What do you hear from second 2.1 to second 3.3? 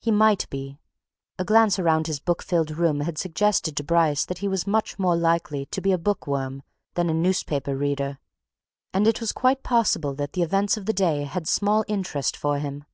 book filled room had